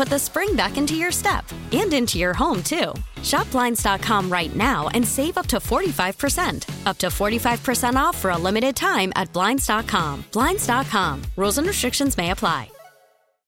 [0.00, 2.94] put the spring back into your step and into your home, too.
[3.22, 6.86] Shop Blinds.com right now and save up to 45%.
[6.86, 10.24] Up to 45% off for a limited time at Blinds.com.
[10.32, 11.20] Blinds.com.
[11.36, 12.70] Rules and restrictions may apply.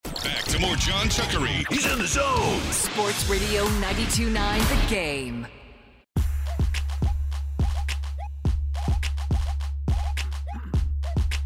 [0.05, 1.67] Back to more John Chuckery.
[1.69, 2.61] He's in the zone.
[2.71, 5.47] Sports Radio 92.9 The Game.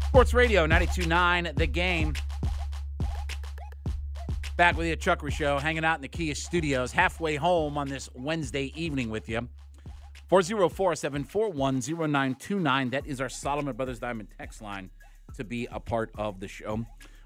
[0.07, 2.13] Sports Radio 92.9 The Game.
[4.57, 8.09] Back with you Chuckery Show, hanging out in the Kia studios, halfway home on this
[8.15, 9.47] Wednesday evening with you.
[10.29, 12.89] 404 741 0929.
[12.89, 14.89] That is our Solomon Brothers Diamond text line
[15.35, 16.83] to be a part of the show.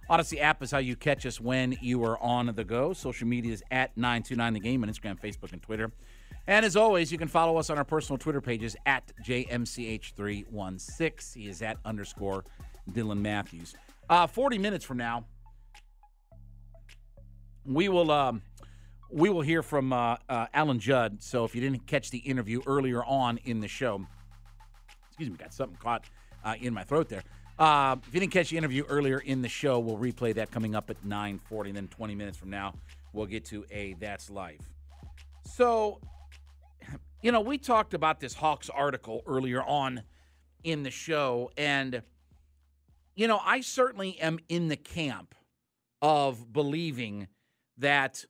[0.09, 2.91] Audacy app is how you catch us when you are on the go.
[2.91, 5.89] Social media is at 929 The Game on Instagram, Facebook, and Twitter.
[6.47, 11.33] And as always, you can follow us on our personal Twitter pages at JMCH316.
[11.33, 12.43] He is at underscore
[12.91, 13.73] Dylan Matthews.
[14.09, 15.23] Uh, 40 minutes from now,
[17.65, 18.41] we will um,
[19.09, 21.21] we will hear from uh, uh, Alan Judd.
[21.21, 24.05] So if you didn't catch the interview earlier on in the show,
[25.07, 26.05] excuse me, got something caught
[26.43, 27.23] uh, in my throat there.
[27.59, 30.75] Uh, if you didn't catch the interview earlier in the show, we'll replay that coming
[30.75, 32.73] up at 9:40, and then 20 minutes from now,
[33.13, 34.61] we'll get to a That's Life.
[35.43, 35.99] So,
[37.21, 40.03] you know, we talked about this Hawks article earlier on
[40.63, 42.01] in the show, and
[43.15, 45.35] you know, I certainly am in the camp
[46.01, 47.27] of believing
[47.81, 48.25] that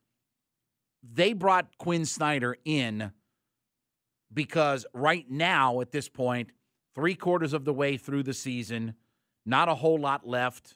[1.04, 3.12] they brought Quin Snyder in
[4.34, 6.50] because right now, at this point,
[6.96, 8.96] three quarters of the way through the season,
[9.46, 10.76] not a whole lot left.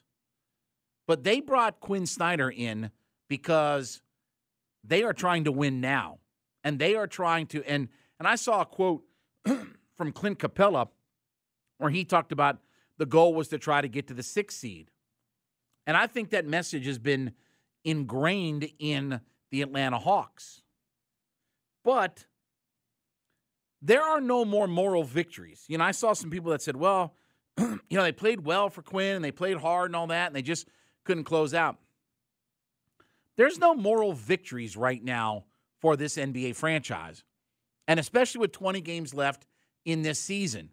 [1.07, 2.91] But they brought Quin Snyder in
[3.29, 4.01] because
[4.83, 6.19] they are trying to win now.
[6.63, 9.03] And they are trying to and and I saw a quote
[9.45, 10.87] from Clint Capela
[11.77, 12.59] where he talked about
[12.97, 14.89] the goal was to try to get to the sixth seed.
[15.85, 17.33] And I think that message has been
[17.85, 20.61] ingrained in the Atlanta Hawks.
[21.83, 22.25] But
[23.81, 25.63] there are no more moral victories.
[25.67, 27.13] You know, I saw some people that said, well,
[27.57, 30.35] you know, they played well for Quin and they played hard and all that, and
[30.35, 30.67] they just
[31.03, 31.77] couldn't close out.
[33.37, 35.45] There's no moral victories right now
[35.79, 37.23] for this NBA franchise.
[37.87, 39.45] And especially with 20 games left
[39.83, 40.71] in this season,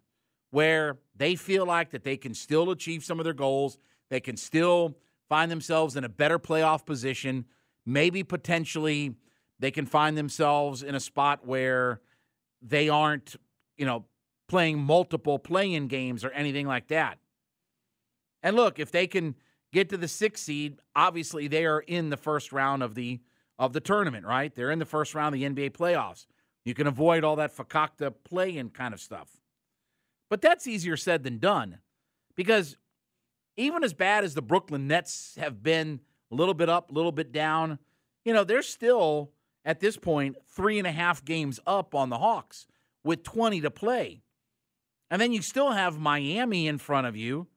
[0.49, 3.77] where they feel like that they can still achieve some of their goals,
[4.09, 4.97] they can still
[5.29, 7.45] find themselves in a better playoff position,
[7.85, 9.15] maybe potentially
[9.59, 12.01] they can find themselves in a spot where
[12.61, 13.35] they aren't,
[13.77, 14.05] you know,
[14.47, 17.17] playing multiple play-in games or anything like that.
[18.41, 19.35] And look, if they can
[19.71, 23.19] get to the sixth seed, obviously they are in the first round of the
[23.59, 24.53] of the tournament, right?
[24.53, 26.25] They're in the first round of the NBA playoffs.
[26.65, 29.29] You can avoid all that fakakta play-in kind of stuff.
[30.29, 31.77] But that's easier said than done
[32.35, 32.77] because
[33.57, 35.99] even as bad as the Brooklyn Nets have been,
[36.31, 37.79] a little bit up, a little bit down,
[38.25, 39.31] you know, they're still
[39.65, 42.67] at this point three and a half games up on the Hawks
[43.03, 44.23] with 20 to play.
[45.11, 47.47] And then you still have Miami in front of you.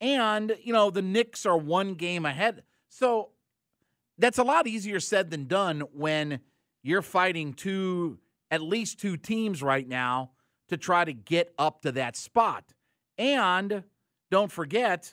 [0.00, 2.62] And, you know, the Knicks are one game ahead.
[2.88, 3.30] So
[4.18, 6.40] that's a lot easier said than done when
[6.82, 8.18] you're fighting two,
[8.50, 10.30] at least two teams right now
[10.68, 12.64] to try to get up to that spot.
[13.18, 13.84] And
[14.32, 15.12] don't forget,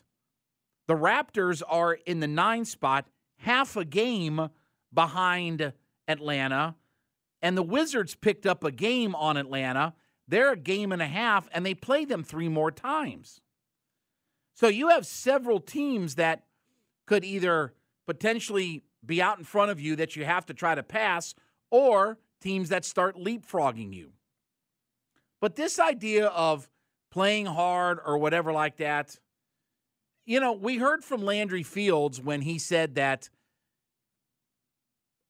[0.88, 3.06] the Raptors are in the nine spot,
[3.40, 4.48] half a game
[4.94, 5.74] behind
[6.08, 6.76] Atlanta.
[7.42, 9.94] And the Wizards picked up a game on Atlanta.
[10.26, 13.42] They're a game and a half, and they play them three more times.
[14.56, 16.46] So you have several teams that
[17.06, 17.74] could either
[18.06, 21.36] potentially be out in front of you that you have to try to pass,
[21.70, 24.14] or teams that start leapfrogging you.
[25.42, 26.70] But this idea of
[27.12, 29.18] playing hard or whatever like that,
[30.26, 33.30] you know, we heard from Landry Fields when he said that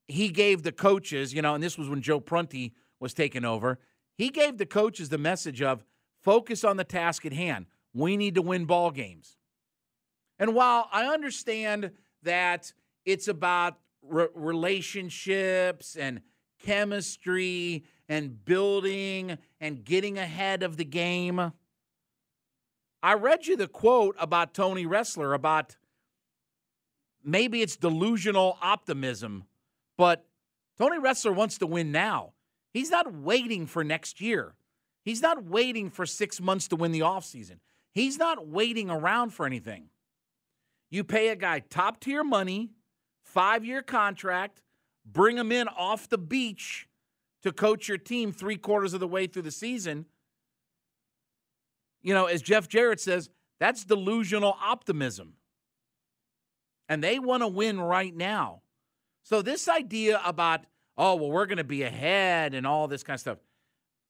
[0.07, 3.79] he gave the coaches, you know, and this was when Joe Prunty was taking over,
[4.17, 5.85] he gave the coaches the message of
[6.21, 7.67] focus on the task at hand.
[7.93, 9.37] We need to win ball games.
[10.37, 11.91] And while I understand
[12.23, 12.73] that
[13.05, 16.21] it's about re- relationships and
[16.61, 21.53] chemistry and building and getting ahead of the game,
[23.01, 25.78] I read you the quote about Tony Ressler about
[27.24, 29.46] maybe it's delusional optimism,
[29.98, 30.25] but
[30.78, 32.34] Tony Ressler wants to win now.
[32.74, 34.56] He's not waiting for next year.
[35.04, 37.60] He's not waiting for six months to win the offseason.
[37.94, 39.90] He's not waiting around for anything.
[40.92, 42.72] You pay a guy top tier money,
[43.24, 44.62] five year contract,
[45.06, 46.88] bring him in off the beach
[47.44, 50.06] to coach your team three quarters of the way through the season.
[52.01, 53.30] You know, as Jeff Jarrett says,
[53.60, 55.34] that's delusional optimism.
[56.88, 58.62] And they want to win right now.
[59.24, 60.62] So, this idea about,
[60.98, 63.38] oh, well, we're going to be ahead and all this kind of stuff,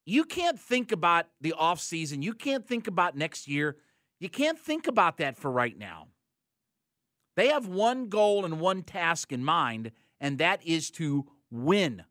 [0.06, 2.24] you can't think about the offseason.
[2.24, 3.76] You can't think about next year.
[4.20, 6.08] You can't think about that for right now.
[7.36, 12.04] They have one goal and one task in mind, and that is to win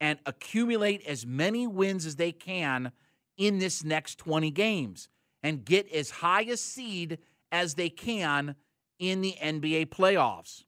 [0.00, 2.92] and accumulate as many wins as they can
[3.36, 5.08] in this next 20 games
[5.44, 7.18] and get as high a seed
[7.52, 8.56] as they can
[8.98, 10.64] in the NBA playoffs.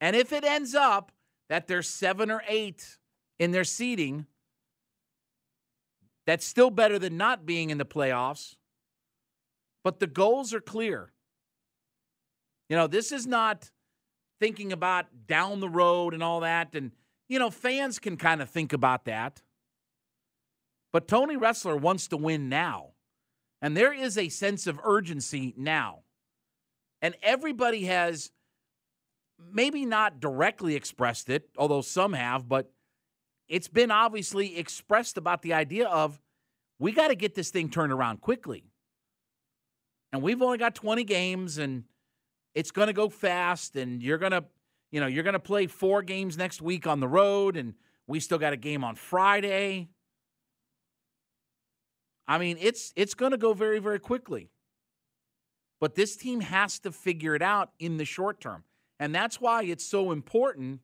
[0.00, 1.10] And if it ends up
[1.48, 2.98] that they're seven or eight
[3.38, 4.26] in their seeding,
[6.26, 8.56] that's still better than not being in the playoffs.
[9.82, 11.12] But the goals are clear.
[12.68, 13.70] You know, this is not
[14.40, 16.74] thinking about down the road and all that.
[16.74, 16.90] And,
[17.28, 19.40] you know, fans can kind of think about that.
[20.92, 22.90] But Tony Ressler wants to win now.
[23.62, 26.00] And there is a sense of urgency now.
[27.02, 28.30] And everybody has
[29.52, 32.72] maybe not directly expressed it, although some have, but
[33.48, 36.20] it's been obviously expressed about the idea of
[36.78, 38.64] we got to get this thing turned around quickly.
[40.12, 41.84] And we've only got 20 games and
[42.54, 44.44] it's going to go fast and you're going to
[44.90, 47.74] you know, you're going to play four games next week on the road and
[48.06, 49.88] we still got a game on Friday.
[52.28, 54.50] I mean, it's it's going to go very very quickly.
[55.80, 58.64] But this team has to figure it out in the short term.
[58.98, 60.80] And that's why it's so important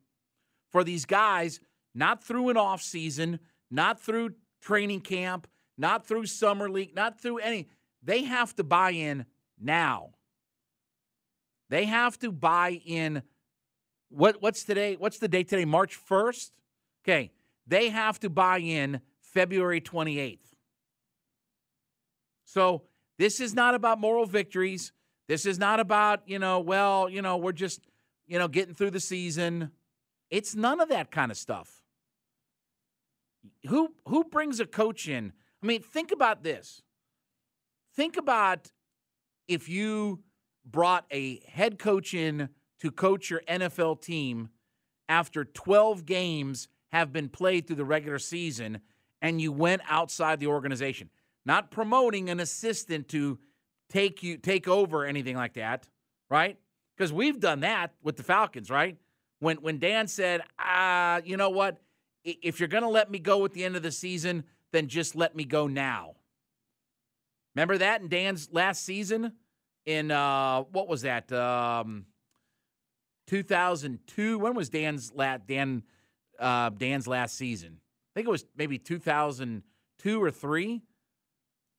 [0.71, 1.59] for these guys
[1.95, 5.47] not through an off season, not through training camp,
[5.77, 7.67] not through summer league, not through any.
[8.03, 9.25] They have to buy in
[9.59, 10.11] now.
[11.69, 13.23] They have to buy in.
[14.09, 14.95] What what's today?
[14.97, 15.65] What's the date today?
[15.65, 16.51] March 1st?
[17.03, 17.31] Okay.
[17.65, 20.52] They have to buy in February 28th.
[22.53, 22.83] So
[23.17, 24.91] this is not about moral victories.
[25.27, 27.81] This is not about, you know, well, you know, we're just,
[28.27, 29.71] you know, getting through the season.
[30.29, 31.81] It's none of that kind of stuff.
[33.69, 35.33] Who who brings a coach in?
[35.63, 36.83] I mean, think about this.
[37.95, 38.71] Think about
[39.47, 40.19] if you
[40.63, 42.49] brought a head coach in
[42.81, 44.49] to coach your NFL team
[45.09, 48.81] after 12 games have been played through the regular season
[49.23, 51.09] and you went outside the organization
[51.45, 53.39] not promoting an assistant to
[53.89, 55.87] take you take over anything like that,
[56.29, 56.57] right?
[56.97, 58.97] Because we've done that with the Falcons, right?
[59.39, 61.81] When when Dan said, "Ah, you know what?
[62.23, 65.15] If you're going to let me go at the end of the season, then just
[65.15, 66.15] let me go now."
[67.55, 69.33] Remember that in Dan's last season
[69.85, 71.31] in uh what was that?
[71.31, 72.05] Um
[73.27, 74.39] 2002.
[74.39, 75.83] When was Dan's last Dan
[76.39, 77.79] uh Dan's last season?
[77.79, 80.81] I think it was maybe 2002 or 3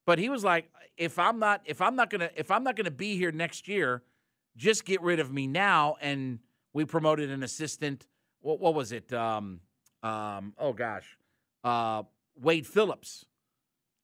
[0.07, 2.91] but he was like, if I'm not if I'm not gonna if I'm not gonna
[2.91, 4.03] be here next year,
[4.57, 5.97] just get rid of me now.
[6.01, 6.39] And
[6.73, 8.07] we promoted an assistant.
[8.41, 9.13] What, what was it?
[9.13, 9.61] Um,
[10.03, 11.17] um, oh gosh,
[11.63, 12.03] uh,
[12.37, 13.25] Wade Phillips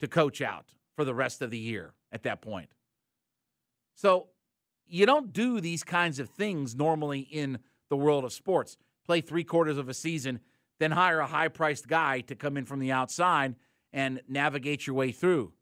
[0.00, 0.66] to coach out
[0.96, 2.70] for the rest of the year at that point.
[3.94, 4.28] So
[4.86, 7.58] you don't do these kinds of things normally in
[7.90, 8.76] the world of sports.
[9.06, 10.40] Play three quarters of a season,
[10.78, 13.56] then hire a high priced guy to come in from the outside
[13.92, 15.52] and navigate your way through.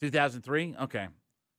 [0.00, 0.76] 2003?
[0.82, 1.08] Okay.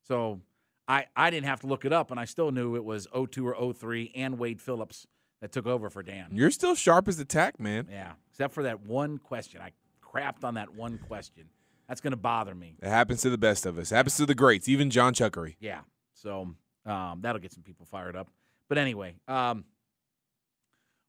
[0.08, 0.42] So
[0.88, 3.48] I, I didn't have to look it up, and I still knew it was 02
[3.48, 5.06] or 03 and Wade Phillips
[5.42, 6.28] that took over for Dan.
[6.32, 7.88] You're still sharp as a tack, man.
[7.92, 9.62] Yeah, except for that one question.
[9.62, 11.46] I crapped on that one question.
[11.88, 12.76] That's going to bother me.
[12.82, 13.92] It happens to the best of us.
[13.92, 15.56] It happens to the greats, even John Chuckery.
[15.60, 15.82] Yeah.
[16.14, 18.30] So Um, that'll get some people fired up.
[18.70, 19.66] But anyway, um,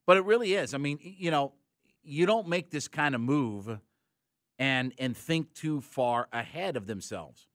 [0.05, 0.73] but it really is.
[0.73, 1.53] I mean, you know,
[2.03, 3.79] you don't make this kind of move
[4.59, 7.47] and and think too far ahead of themselves.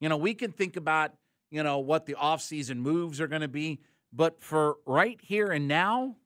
[0.00, 1.12] You know, we can think about,
[1.50, 3.80] you know, what the offseason moves are going to be,
[4.12, 6.16] but for right here and now,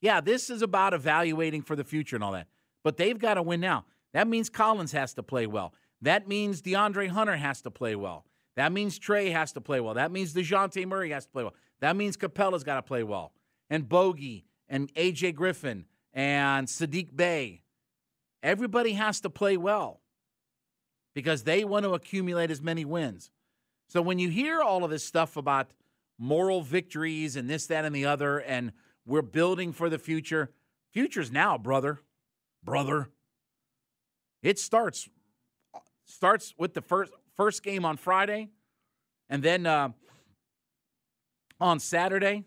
[0.00, 2.46] yeah, this is about evaluating for the future and all that.
[2.84, 3.84] But they've got to win now.
[4.12, 5.74] That means Collins has to play well.
[6.02, 8.24] That means De'Andre Hunter has to play well.
[8.54, 9.94] That means Trae has to play well.
[9.94, 11.54] That means Dejounte Murray has to play well.
[11.80, 13.32] That means Capela's got to play well.
[13.68, 17.62] And Bogey and AJ Griffin and Sadiq Bey.
[18.42, 20.00] Everybody has to play well
[21.14, 23.30] because they want to accumulate as many wins.
[23.88, 25.70] So when you hear all of this stuff about
[26.18, 28.72] moral victories and this, that, and the other, and
[29.06, 30.50] we're building for the future,
[30.92, 32.00] future's now, brother.
[32.62, 33.10] Brother.
[34.42, 35.08] It starts
[36.04, 38.50] starts with the first first game on Friday,
[39.28, 39.90] and then uh,
[41.60, 42.44] on Saturday.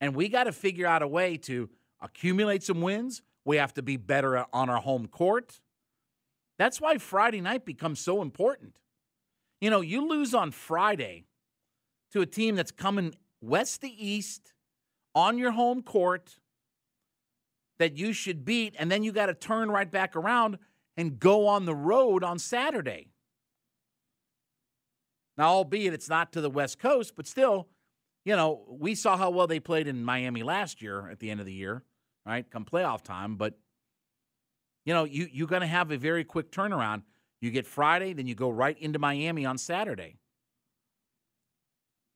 [0.00, 1.70] And we got to figure out a way to
[2.02, 3.22] accumulate some wins.
[3.44, 5.60] We have to be better on our home court.
[6.58, 8.78] That's why Friday night becomes so important.
[9.60, 11.26] You know, you lose on Friday
[12.12, 14.52] to a team that's coming west to east
[15.14, 16.38] on your home court
[17.78, 20.58] that you should beat, and then you got to turn right back around
[20.96, 23.08] and go on the road on Saturday.
[25.36, 27.68] Now, albeit it's not to the West Coast, but still,
[28.24, 31.40] you know, we saw how well they played in Miami last year at the end
[31.40, 31.82] of the year,
[32.26, 32.48] right?
[32.50, 33.36] Come playoff time.
[33.36, 33.58] But,
[34.84, 37.02] you know, you, you're going to have a very quick turnaround.
[37.40, 40.16] You get Friday, then you go right into Miami on Saturday.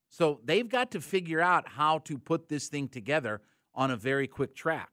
[0.09, 3.43] So they've got to figure out how to put this thing together
[3.75, 4.91] on a very quick track.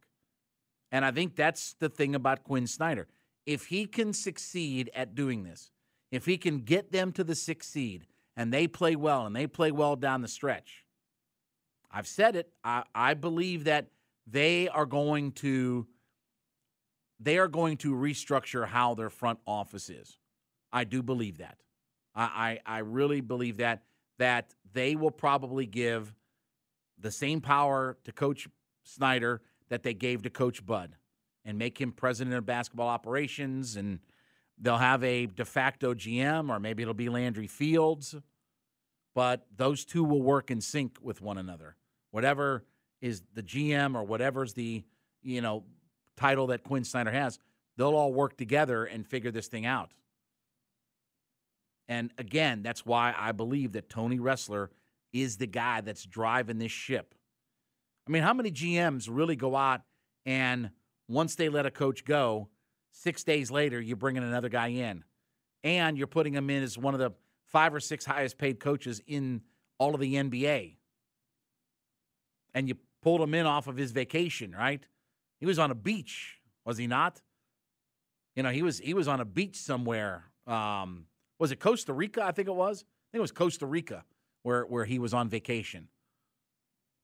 [0.92, 3.08] And I think that's the thing about Quin Snyder.
[3.46, 5.72] If he can succeed at doing this,
[6.12, 8.06] if he can get them to the sixth seed
[8.36, 10.86] and they play well and they play well down the stretch,
[11.92, 12.50] I've said it.
[12.64, 13.88] I, I believe that
[14.28, 15.88] they are going to
[17.20, 20.18] they are going to restructure how their front office is.
[20.74, 21.58] I do believe that.
[22.14, 23.84] I, I, I really believe that
[24.18, 26.14] that they will probably give
[27.00, 28.48] the same power to Coach
[28.84, 30.96] Snyder that they gave to Coach Bud
[31.44, 34.00] and make him president of basketball operations and
[34.58, 38.16] they'll have a de facto GM or maybe it'll be Landry Fields.
[39.14, 41.76] But those two will work in sync with one another
[42.12, 42.64] whatever
[43.02, 44.84] is the GM or whatever's the
[45.22, 45.64] you know
[46.18, 47.40] title that Quin Snyder has,
[47.78, 49.92] they'll all work together and figure this thing out.
[51.88, 54.70] And again, that's why I believe that Tony Ressler
[55.14, 57.14] is the guy that's driving this ship.
[58.08, 59.82] I mean, how many GMs really go out
[60.26, 60.72] and
[61.08, 62.48] once they let a coach go,
[62.92, 65.04] six days later, you're bringing another guy in
[65.64, 67.12] and you're putting him in as one of the
[67.46, 69.42] five or six highest paid coaches in
[69.78, 70.78] all of the NBA?
[72.56, 72.76] and you
[73.06, 74.84] pulled him in off of his vacation, right?
[75.40, 77.22] He was on a beach, was he not?
[78.36, 80.24] You know, he was he was on a beach somewhere.
[80.48, 81.06] Um,
[81.38, 82.26] was it Costa Rica?
[82.26, 82.84] I think it was.
[82.84, 84.04] I think it was Costa Rica
[84.42, 85.88] where where he was on vacation.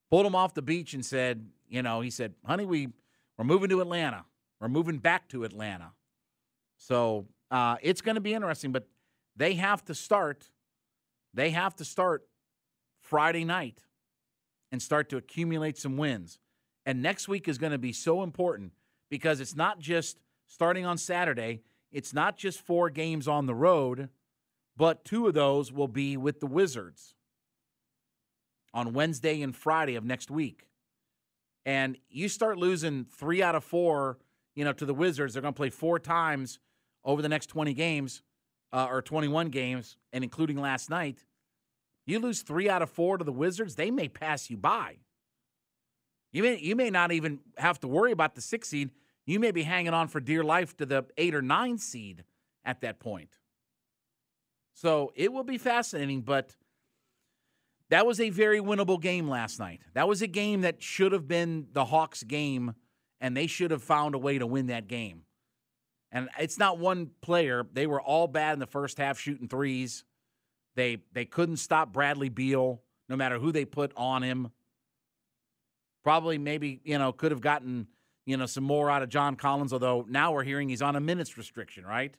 [0.09, 2.87] Pulled him off the beach and said, you know, he said, "Honey, we
[3.37, 4.25] we're moving to Atlanta.
[4.59, 5.91] We're moving back to Atlanta."
[6.77, 8.87] So uh, it's going to be interesting, but
[9.35, 10.49] they have to start.
[11.35, 12.25] They have to start
[13.01, 13.83] Friday night
[14.71, 16.39] and start to accumulate some wins.
[16.85, 18.73] And next week is going to be so important
[19.09, 21.61] because it's not just starting on Saturday,
[21.91, 24.09] it's not just four games on the road,
[24.77, 27.15] but two of those will be with the Wizards
[28.73, 30.67] on Wednesday and Friday of next week.
[31.65, 34.17] And you start losing three out of four,
[34.55, 35.33] you know, to the Wizards.
[35.33, 36.59] They're going to play four times
[37.03, 38.23] over the next 20 games
[38.73, 41.25] uh, or 21 games, and including last night.
[42.05, 44.97] You lose three out of four to the Wizards, they may pass you by.
[46.31, 48.91] You may you may not even have to worry about the six seed.
[49.25, 52.23] You may be hanging on for dear life to the eight or nine seed
[52.65, 53.37] at that point.
[54.73, 56.55] So it will be fascinating, but
[57.89, 59.81] that was a very winnable game last night.
[59.93, 62.73] That was a game that should have been the Hawks game,
[63.19, 65.23] and they should have found a way to win that game.
[66.11, 67.65] And it's not one player.
[67.71, 70.05] They were all bad in the first half shooting threes.
[70.75, 74.51] They they couldn't stop Bradley Beal no matter who they put on him.
[76.03, 77.87] Probably maybe, you know, could have gotten,
[78.25, 81.01] you know, some more out of John Collins, although now we're hearing he's on a
[81.01, 82.15] minutes restriction, right?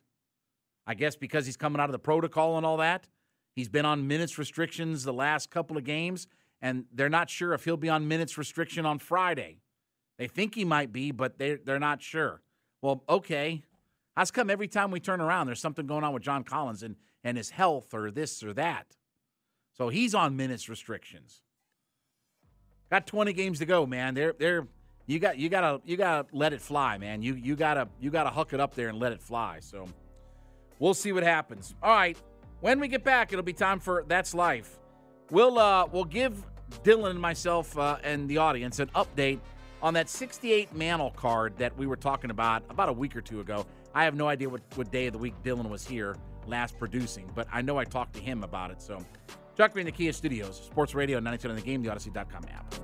[0.85, 3.07] I guess because he's coming out of the protocol and all that.
[3.55, 6.27] He's been on minutes restrictions the last couple of games,
[6.61, 9.57] and they're not sure if he'll be on minutes restriction on Friday.
[10.17, 12.41] They think he might be, but they they're not sure.
[12.81, 13.63] Well, okay.
[14.15, 16.95] How's come every time we turn around, there's something going on with John Collins, and
[17.23, 18.87] and his health or this or that.
[19.77, 21.41] So he's on minutes restrictions.
[22.91, 24.13] Got 20 games to go, man.
[24.13, 24.67] They're they're
[25.07, 27.21] you got you gotta you gotta let it fly, man.
[27.21, 29.59] You you gotta you gotta huck it up there and let it fly.
[29.61, 29.87] So
[30.79, 31.73] we'll see what happens.
[31.81, 32.17] All right.
[32.61, 34.79] When we get back, it'll be time for That's Life.
[35.31, 36.45] We'll uh we'll give
[36.83, 39.39] Dylan myself uh, and the audience an update
[39.81, 43.41] on that 68 Mantle card that we were talking about about a week or two
[43.41, 43.65] ago.
[43.95, 46.15] I have no idea what, what day of the week Dylan was here
[46.47, 48.81] last producing, but I know I talked to him about it.
[48.81, 49.03] So
[49.55, 52.75] Chuck in the Kia Studios, Sports Radio 92 on the game, the Audacy.com app.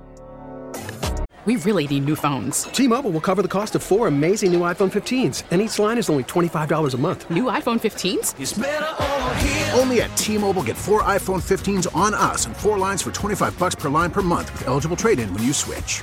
[1.46, 2.64] We really need new phones.
[2.64, 6.10] T-Mobile will cover the cost of four amazing new iPhone 15s, and each line is
[6.10, 7.30] only $25 a month.
[7.30, 9.78] New iPhone 15s?
[9.78, 13.74] Only at T-Mobile get four iPhone 15s on us and four lines for 25 bucks
[13.74, 16.02] per line per month with eligible trade-in when you switch.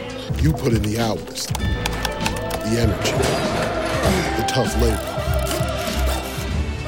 [0.39, 3.11] You put in the hours, the energy,
[4.37, 5.07] the tough labor.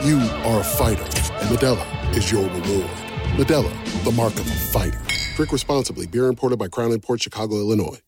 [0.04, 2.90] You are a fighter, and Modelo is your reward.
[3.38, 5.00] Modelo, the mark of a fighter.
[5.36, 6.08] Drink responsibly.
[6.08, 8.00] Beer imported by Crown Port Chicago, Illinois.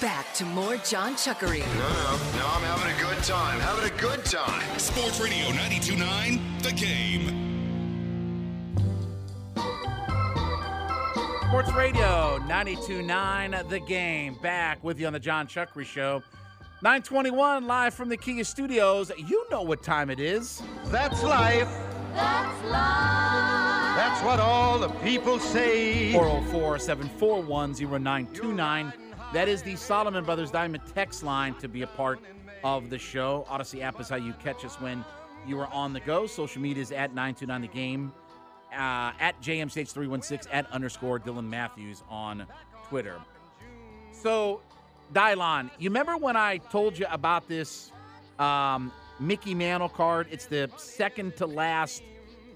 [0.00, 1.60] Back to more John Chuckery.
[1.60, 3.60] No, no, no, I'm having a good time.
[3.60, 4.78] Having a good time.
[4.78, 7.33] Sports Radio 92.9, The Game.
[11.54, 14.34] Sports Radio 92.9 The Game.
[14.42, 16.20] Back with you on the John Chuckery Show.
[16.82, 19.12] 921 live from the Kia Studios.
[19.16, 20.64] You know what time it is.
[20.86, 21.68] That's life.
[22.12, 23.94] That's life.
[23.94, 26.12] That's what all the people say.
[26.14, 28.92] 404 741 0929.
[29.32, 32.18] That is the Solomon Brothers Diamond text line to be a part
[32.64, 33.46] of the show.
[33.48, 35.04] Audacy app is how you catch us when
[35.46, 36.26] you are on the go.
[36.26, 38.12] Social media is at 929 The Game,
[38.74, 42.46] uh, at JMCH316, at underscore Dylan Matthews on
[42.88, 43.18] Twitter.
[44.12, 44.60] So,
[45.12, 47.92] Dylan, you remember when I told you about this
[48.38, 50.28] um, Mickey Mantle card?
[50.30, 52.02] It's the second to last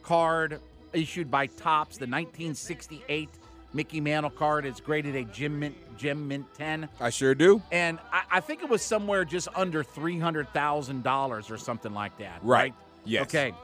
[0.02, 0.60] card
[0.92, 3.28] issued by Topps, the 1968
[3.72, 4.64] Mickey Mantle card.
[4.64, 6.88] It's graded a Gem Mint, Gem Mint 10.
[7.00, 7.62] I sure do.
[7.70, 12.40] And I, I think it was somewhere just under $300,000 or something like that.
[12.42, 12.72] Right.
[12.72, 12.74] right?
[13.04, 13.22] Yes.
[13.22, 13.54] Okay.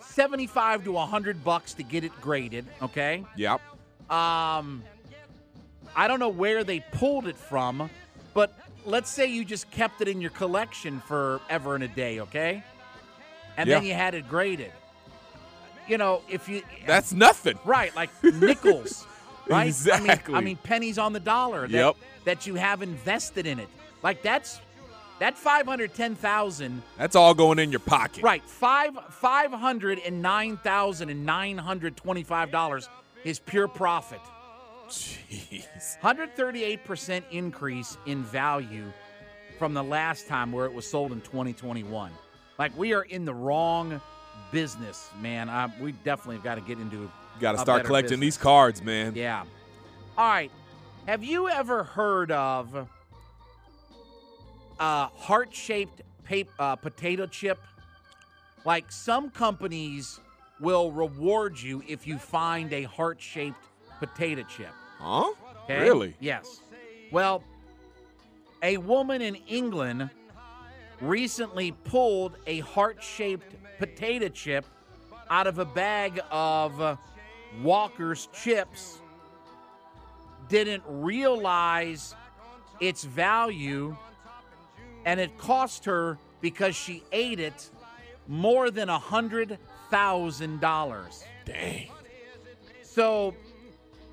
[0.00, 3.24] 75 to 100 bucks to get it graded, okay?
[3.36, 3.60] Yep.
[4.10, 4.82] Um,
[5.96, 7.90] I don't know where they pulled it from,
[8.34, 12.62] but let's say you just kept it in your collection forever and a day, okay?
[13.56, 14.72] And then you had it graded.
[15.88, 17.58] You know, if you That's nothing.
[17.64, 19.06] right, like nickels,
[19.48, 19.66] right?
[19.66, 20.34] Exactly.
[20.34, 21.96] I mean, I mean pennies on the dollar that, Yep.
[22.24, 23.68] that you have invested in it.
[24.02, 24.60] Like that's
[25.18, 26.82] that five hundred ten thousand.
[26.96, 28.22] That's all going in your pocket.
[28.22, 32.88] Right, five five hundred and nine thousand and nine hundred twenty-five dollars
[33.24, 34.20] is pure profit.
[34.88, 35.64] Jeez.
[36.02, 38.90] 138% increase in value
[39.58, 42.10] from the last time where it was sold in 2021.
[42.58, 44.00] Like we are in the wrong
[44.50, 45.48] business, man.
[45.48, 47.10] I, we definitely got to get into.
[47.40, 48.36] Got to start collecting business.
[48.36, 49.14] these cards, man.
[49.14, 49.44] Yeah.
[50.18, 50.50] All right.
[51.06, 52.86] Have you ever heard of
[54.78, 56.02] a heart-shaped
[56.58, 57.58] uh, potato chip?
[58.64, 60.20] Like some companies
[60.60, 63.64] will reward you if you find a heart-shaped
[63.98, 64.72] potato chip.
[64.98, 65.32] Huh?
[65.64, 65.80] Okay?
[65.80, 66.14] Really?
[66.20, 66.60] Yes.
[67.10, 67.42] Well,
[68.62, 70.10] a woman in England
[71.00, 74.64] recently pulled a heart shaped potato chip
[75.30, 76.96] out of a bag of uh,
[77.62, 78.98] Walker's chips,
[80.48, 82.14] didn't realize
[82.80, 83.96] its value,
[85.04, 87.70] and it cost her because she ate it
[88.28, 89.58] more than a hundred
[89.90, 91.24] thousand dollars.
[91.44, 91.88] Dang.
[92.82, 93.34] So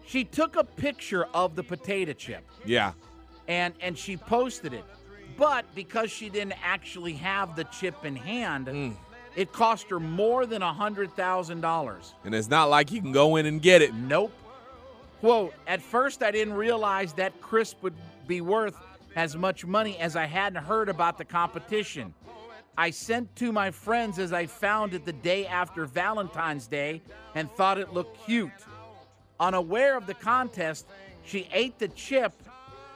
[0.05, 2.93] she took a picture of the potato chip Yeah.
[3.47, 4.85] and and she posted it.
[5.37, 8.95] But because she didn't actually have the chip in hand, mm.
[9.35, 12.15] it cost her more than a hundred thousand dollars.
[12.25, 13.93] And it's not like you can go in and get it.
[13.93, 14.33] Nope.
[15.19, 17.95] Quote, at first I didn't realize that crisp would
[18.27, 18.75] be worth
[19.15, 22.13] as much money as I hadn't heard about the competition.
[22.77, 27.01] I sent to my friends as I found it the day after Valentine's Day
[27.33, 28.51] and thought it looked cute.
[29.39, 30.85] Unaware of the contest,
[31.25, 32.33] she ate the chip,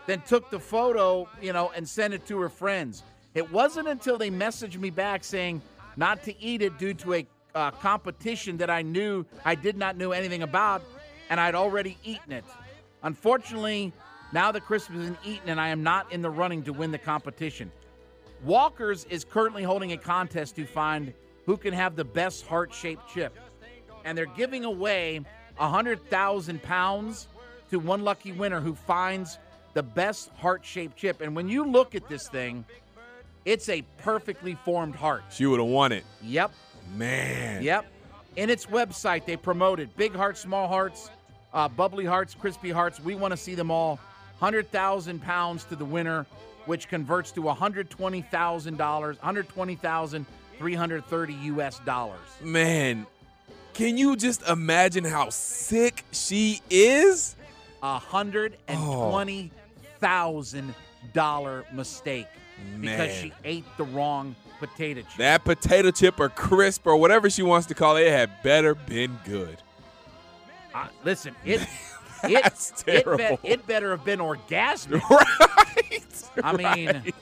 [0.06, 3.04] then took the photo, you know, and sent it to her friends.
[3.34, 5.62] It wasn't until they messaged me back saying
[5.96, 9.98] not to eat it due to a uh, competition that I knew I did not
[9.98, 10.84] know anything about,
[11.30, 12.46] and I'd already eaten it.
[13.04, 13.94] Unfortunately,
[14.32, 16.98] now crisp has been eaten, and I am not in the running to win the
[16.98, 17.72] competition.
[18.44, 21.14] Walker's is currently holding a contest to find
[21.46, 23.38] who can have the best heart shaped chip.
[24.06, 25.20] And they're giving away
[25.58, 27.28] 100,000 pounds
[27.70, 29.38] to one lucky winner who finds
[29.74, 31.22] the best heart shaped chip.
[31.22, 32.66] And when you look at this thing,
[33.46, 35.24] it's a perfectly formed heart.
[35.32, 36.04] She would have won it.
[36.24, 36.52] Yep.
[36.96, 37.62] Man.
[37.64, 37.86] Yep.
[38.36, 41.12] In its website, they promoted big hearts, small hearts,
[41.54, 43.00] uh, bubbly hearts, crispy hearts.
[43.00, 44.00] We want to see them all.
[44.40, 46.26] 100,000 pounds to the winner,
[46.66, 52.20] which converts to $120,000, 120,330 US dollars.
[52.42, 53.06] Man,
[53.74, 57.36] can you just imagine how sick she is?
[57.84, 58.00] A
[60.02, 60.76] hundred and twenty thousand
[61.14, 62.28] dollar mistake
[62.80, 65.18] because she ate the wrong potato chip.
[65.18, 68.76] That potato chip or crisp or whatever she wants to call it, it had better
[68.76, 69.58] been good.
[70.74, 71.62] Uh, listen, it
[72.24, 73.40] it, That's it, terrible.
[73.42, 75.02] be- it better have been orgasmic.
[76.38, 76.46] Right.
[76.46, 77.14] I mean, right.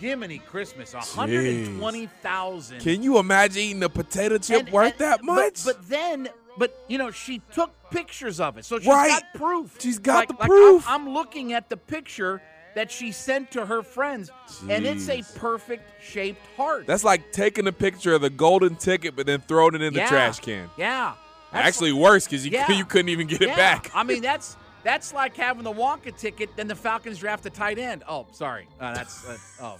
[0.00, 2.80] Jiminy Christmas, hundred and twenty thousand.
[2.80, 5.64] Can you imagine eating a potato chip And- worth and- that but- much?
[5.64, 9.08] But, then, but you know, she took pictures of it, so she's Right.
[9.08, 9.76] got proof.
[9.80, 10.84] She's got Like- the like, I'm- proof.
[10.88, 12.42] I'm, looking at the picture
[12.74, 14.30] that she sent to her friends,
[14.68, 16.86] and it's a perfect shaped heart.
[16.86, 20.00] That's like taking a picture of the golden ticket, but then throwing it in the
[20.00, 20.08] Yeah.
[20.08, 20.70] trash can.
[20.76, 21.14] Yeah.
[21.52, 22.70] That's Actually, worse because you, Yeah.
[22.72, 23.52] you couldn't even get yeah.
[23.52, 23.90] it back.
[23.94, 27.78] I mean, that's that's like having the Wonka ticket, then the Falcons draft a tight
[27.78, 28.04] end.
[28.08, 28.68] Oh, sorry.
[28.80, 29.78] Uh, that's uh, oh.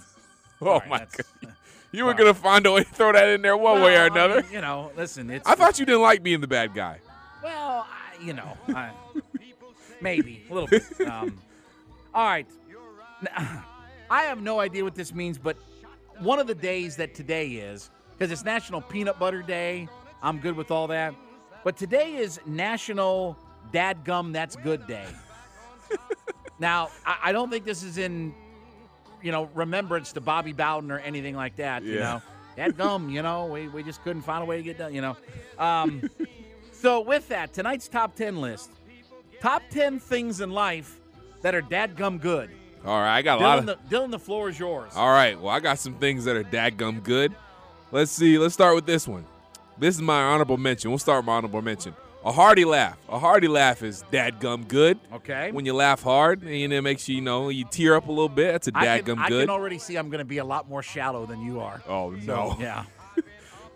[0.61, 1.53] oh my god!
[1.91, 4.03] You were gonna find a way to throw that in there one way Well, or
[4.03, 4.41] I another.
[4.43, 6.99] mean, you know, listen, it's I thought you didn't like being the bad guy.
[7.43, 8.91] Well, I, you know, I,
[10.01, 10.83] maybe a little bit.
[11.09, 11.39] Um,
[12.13, 12.47] All right,
[14.09, 15.57] I have no idea what this means, but
[16.19, 19.87] one of the days that today is, because it's National Peanut Butter Day,
[20.21, 21.15] I'm good with all that.
[21.63, 23.37] But today is National
[23.71, 25.05] Dadgum That's Good Day.
[26.59, 28.33] now, I, I don't think this is in,
[29.21, 31.83] you know, remembrance to Bobby Bowden or anything like that.
[31.83, 31.99] You Yeah.
[31.99, 32.21] know,
[32.57, 35.15] Dadgum, you know, we, we just couldn't find a way to get done, you know.
[35.59, 36.09] Um,
[36.71, 38.71] so, with that, tonight's top 10 list
[39.41, 40.99] top 10 things in life
[41.41, 42.49] that are dadgum good.
[42.85, 43.65] All right, I got a lot of.
[43.65, 44.93] the, Dylan, the floor is yours.
[44.95, 47.35] All right, well, I got some things that are dadgum good.
[47.91, 48.37] Let's see.
[48.37, 49.25] Let's start with this one.
[49.77, 50.91] This is my honorable mention.
[50.91, 51.93] We'll start with my honorable mention.
[52.25, 52.97] A hearty laugh.
[53.07, 54.99] A hearty laugh is dadgum good.
[55.13, 55.51] Okay.
[55.51, 58.27] When you laugh hard, and it makes you, you know, you tear up a little
[58.27, 58.51] bit.
[58.51, 59.47] That's a dadgum I good.
[59.47, 61.81] can already see I'm going to be a lot more shallow than you are.
[61.87, 62.57] oh So, no.
[62.59, 62.83] yeah.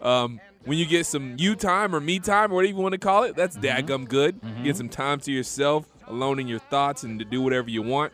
[0.01, 2.97] Um, when you get some you time or me time or whatever you want to
[2.97, 3.87] call it, that's Mm-hmm.
[3.87, 4.37] dadgum good.
[4.61, 8.11] Get some time to yourself, alone in your thoughts, and to do whatever you want.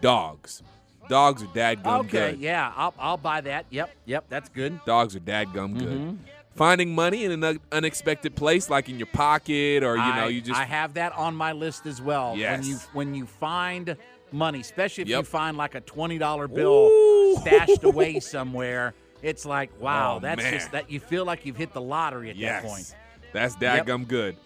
[0.00, 0.62] Dogs.
[1.08, 2.38] Dogs are dadgum Okay, good.
[2.38, 3.66] yeah, I'll, I'll buy that.
[3.70, 4.78] Yep, yep, that's good.
[4.84, 6.18] Dogs are dadgum good.
[6.58, 10.58] Finding money in an unexpected place, like in your pocket, or you know, you just
[10.60, 12.34] I have that on my list as well.
[12.36, 12.58] Yes.
[12.58, 13.96] When you when you find
[14.32, 18.92] money, especially if you find like a twenty dollar bill stashed away somewhere,
[19.22, 20.52] it's like wow, Oh, that's man.
[20.52, 22.94] just that you feel like you've hit the lottery at yes, that point.
[23.32, 23.86] that's Yep.
[23.86, 24.36] dadgum good.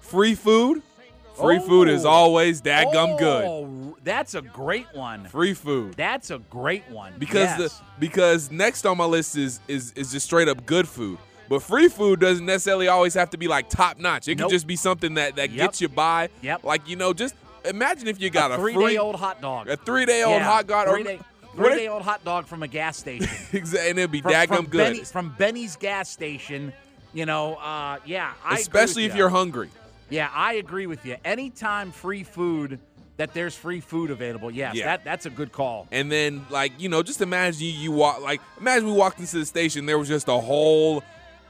[0.00, 0.82] Free food,
[1.34, 2.10] free food is Oh.
[2.10, 3.44] always dadgum oh, good.
[3.44, 5.26] Oh, that's a great one.
[5.28, 5.94] Free food.
[5.94, 7.78] That's a great one because Yes.
[7.78, 11.18] the because next on my list is is is just straight up good food.
[11.52, 14.26] But free food doesn't necessarily always have to be like top notch.
[14.26, 14.48] It Nope.
[14.48, 15.58] can just be something that that Yep.
[15.66, 16.30] gets you by.
[16.40, 16.64] Yep.
[16.64, 17.34] Like you know, just
[17.66, 19.68] imagine if you got a, three free day old hot dog.
[19.68, 21.18] a three day old Yeah, hot dog or Three day,
[21.54, 23.28] three day old hot dog from a gas station.
[23.52, 24.78] Exactly, and it'd be from, daggum from good.
[24.94, 26.72] Benny, from Benny's gas station.
[27.12, 29.18] You know, uh, yeah, I Especially if ya.
[29.18, 29.68] you're hungry.
[30.08, 31.16] Yeah, I agree with you.
[31.22, 32.78] Anytime free food
[33.18, 34.86] that there's free food available, yes, Yeah.
[34.86, 35.86] that that's a good call.
[35.92, 39.36] And then like you know, just imagine you, you walk like imagine we walked into
[39.38, 41.02] the station, there was just a whole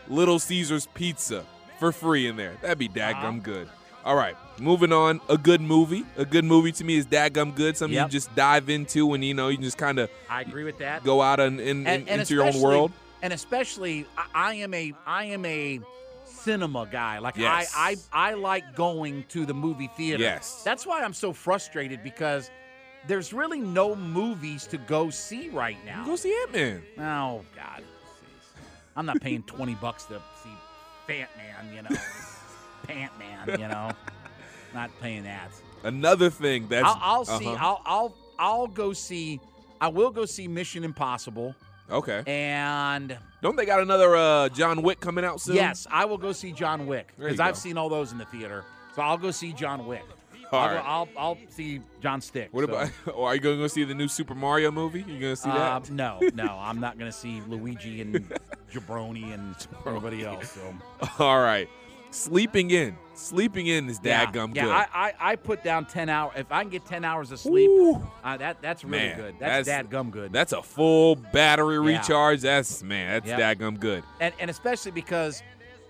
[0.09, 1.45] Little Caesars pizza
[1.79, 2.57] for free in there.
[2.63, 3.39] That'd be daggum Uh-huh.
[3.43, 3.69] good.
[4.05, 5.21] All right, moving on.
[5.29, 6.05] A good movie.
[6.17, 7.77] A good movie to me is daggum good.
[7.77, 8.07] Something Yep.
[8.09, 10.79] you just dive into and you know you can just kind of I agree with
[10.79, 11.05] that.
[11.05, 12.91] go out and, and, and, and into your own world.
[13.23, 15.79] And especially, I, am a I am a
[16.25, 17.19] cinema guy.
[17.19, 17.73] Like Yes.
[17.77, 20.23] I, I I like going to the movie theater.
[20.23, 20.63] Yes.
[20.65, 22.51] That's why I'm so frustrated because
[23.07, 26.05] there's really no movies to go see right now.
[26.05, 26.83] Go see Ant Man.
[26.99, 27.83] Oh God.
[28.97, 30.51] I'm not paying twenty bucks to see
[31.07, 31.75] Fat Man.
[31.75, 32.01] You know,
[32.87, 33.61] Pant Man.
[33.61, 33.91] You know,
[34.75, 35.51] not paying that.
[35.85, 37.47] Another thing that's I'll, I'll see.
[37.47, 37.57] uh-huh.
[37.61, 39.41] I'll I'll I'll go see.
[39.81, 41.55] I will go see Mission Impossible.
[41.91, 42.23] okay.
[42.27, 45.57] And Don't they got another uh, John Wick coming out soon?
[45.57, 48.65] yes, I will go see John Wick because I've seen all those in the theater.
[48.95, 50.05] So I'll go see John Wick.
[50.53, 50.83] All I'll, right.
[50.83, 52.49] go, I'll I'll see John Stick.
[52.53, 52.91] What so, about?
[53.15, 55.01] Or are you going to go see the new Super Mario movie?
[55.01, 55.91] You going to see uh, that?
[55.91, 58.29] no, no, I'm not going to see Luigi and
[58.73, 59.55] Jabroni and
[59.87, 60.51] everybody else.
[60.53, 60.75] So
[61.19, 61.69] All right.
[62.11, 62.95] Sleeping in.
[63.15, 64.71] Sleeping in is yeah, dadgum yeah, good.
[64.71, 66.35] I, I I put down ten hours.
[66.37, 68.07] If I can get ten hours of sleep, Ooh.
[68.23, 69.35] uh, that that's really Man, good.
[69.39, 70.31] That's, dadgum good.
[70.33, 71.99] That's a full battery Yeah.
[71.99, 72.43] recharge.
[72.43, 73.59] That's man, that's Yep.
[73.59, 74.03] dadgum good.
[74.21, 75.43] and and especially because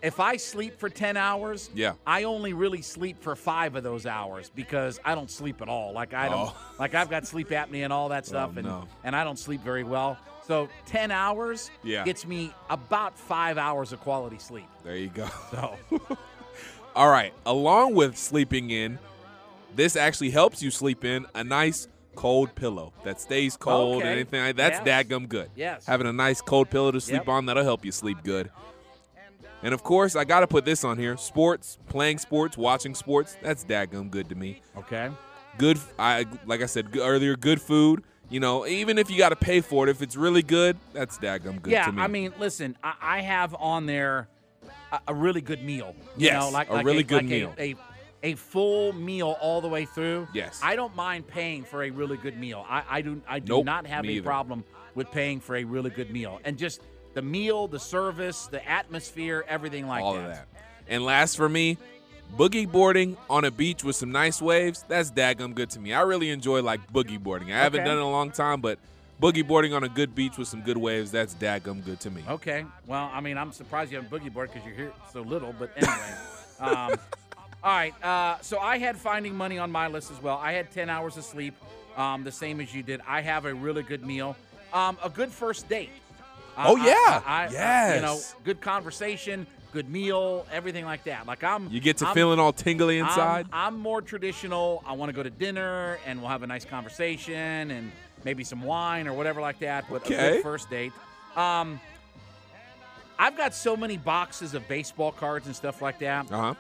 [0.03, 1.93] if I sleep for 10 hours, Yeah.
[2.07, 5.93] I only really sleep for 5 of those hours because I don't sleep at all.
[5.93, 6.57] Like I don't Oh.
[6.79, 8.88] like I've got sleep apnea and all that oh, stuff Oh, and no.
[9.05, 10.19] and I don't sleep very well.
[10.47, 12.05] So 10 hours Yeah.
[12.05, 14.67] gets me about 5 hours of quality sleep.
[14.83, 15.29] There you go.
[15.53, 15.79] So
[16.95, 17.33] All right.
[17.47, 18.99] Along with sleeping in,
[19.75, 24.43] this actually helps you sleep in a nice cold pillow that stays cold and anything
[24.43, 25.07] like that's Yes.
[25.07, 25.49] dadgum good.
[25.57, 25.87] Yes.
[25.87, 27.29] Having a nice cold pillow to sleep Yep.
[27.29, 28.51] on, that'll help you sleep good.
[29.62, 31.16] And of course, I got to put this on here.
[31.16, 34.61] Sports, playing sports, watching sports, that's dadgum good to me.
[34.77, 35.11] Okay.
[35.59, 38.03] good I like I said earlier, good food.
[38.29, 41.18] You know, even if you got to pay for it, if it's really good, that's
[41.18, 41.98] daggum good yeah, to me.
[41.98, 44.29] Yeah, I mean, listen, I, I have on there
[44.90, 45.94] a, a really good meal.
[46.16, 47.55] You Yes, know, like a like really good like meal.
[47.59, 47.77] A, a
[48.25, 50.29] a full meal all the way through.
[50.33, 50.61] Yes.
[50.62, 52.64] I don't mind paying for a really good meal.
[52.68, 54.25] I, I do I do Nope, not have a either.
[54.25, 56.40] problem with paying for a really good meal.
[56.44, 56.81] And just
[57.14, 60.22] the meal, the service, the atmosphere, everything like all that.
[60.22, 60.48] of that.
[60.88, 61.79] And last for me,
[62.37, 65.92] boogie boarding on a beach with some nice waves, that's daggum good to me.
[65.92, 67.53] I really enjoy like boogie boarding.
[67.53, 68.79] I haven't done it in a long time, but
[69.20, 72.25] boogie boarding on a good beach with some good waves, that's daggum good to me.
[72.29, 72.64] Okay.
[72.87, 75.55] Well, I mean, I'm surprised you haven't boogie board because you're here so little.
[75.59, 76.14] But anyway,
[76.61, 76.98] um,
[77.62, 77.94] all right.
[78.03, 80.38] Uh, so I had finding money on my list as well.
[80.42, 81.55] I had 10 hours of sleep,
[81.96, 83.01] um, the same as you did.
[83.07, 84.37] I have a really good meal,
[84.72, 85.90] um, a good first date.
[86.57, 87.23] Oh, I- yeah.
[87.27, 91.27] I, I- you know, good conversation, good meal, everything like that.
[91.27, 93.47] Like I'm, You get to I'm- feeling all tingly I'm- inside.
[93.53, 94.83] I'm, more traditional.
[94.87, 97.91] I want to go to dinner and we'll have a nice conversation and
[98.25, 99.87] maybe some wine or whatever like that.
[99.91, 100.33] But a Okay.
[100.35, 100.93] good first date.
[101.37, 101.81] Um,
[103.19, 106.31] I've got so many boxes of baseball cards and stuff like that.
[106.31, 106.55] Uh huh.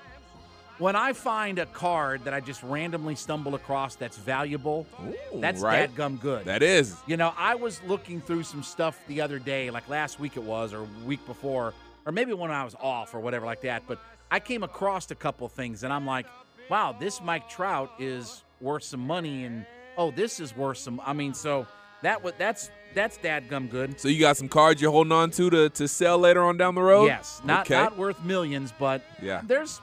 [0.78, 4.86] When I find a card that I just randomly stumble across that's valuable,
[5.34, 5.94] that's right.
[5.94, 6.44] dadgum good.
[6.46, 6.96] That is.
[7.06, 10.42] You know, I was looking through some stuff the other day, like last week it
[10.42, 11.74] was, or week before,
[12.06, 13.84] or maybe when I was off or whatever like that.
[13.86, 16.26] But I came across a couple things, and I'm like,
[16.68, 19.66] wow, this Mike Trout is worth some money, and
[19.98, 21.00] oh, this is worth some.
[21.04, 21.66] I mean, so
[22.02, 24.00] that was that's that's dadgum good.
[24.00, 26.74] So you got some cards you're holding on to to, to sell later on down
[26.74, 27.06] the road?
[27.06, 27.74] Yes, not okay.
[27.80, 29.42] not worth millions, but Yeah.
[29.44, 29.80] there's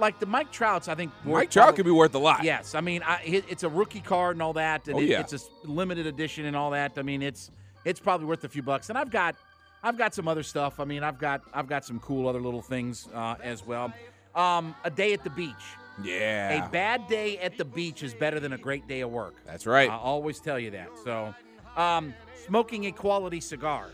[0.00, 0.88] like the Mike Trouts.
[0.88, 2.42] I think Mike Trout probably- could be worth a lot.
[2.42, 5.20] Yes, I mean I, it's a rookie card and all that, and Oh, it- yeah.
[5.20, 6.92] it's a limited edition and all that.
[6.96, 7.50] I mean it's
[7.84, 8.88] it's probably worth a few bucks.
[8.88, 9.36] And I've got
[9.82, 10.78] I've got some other stuff.
[10.80, 13.92] I mean, I've got I've got some cool other little things uh, as well.
[14.34, 15.54] Um, a day at the beach.
[16.04, 16.66] Yeah.
[16.66, 19.34] A bad day at the beach is better than a great day of work.
[19.46, 19.88] That's right.
[19.90, 20.88] I always tell you that.
[21.04, 21.34] So,
[21.76, 22.14] um,
[22.46, 23.88] smoking a quality cigar.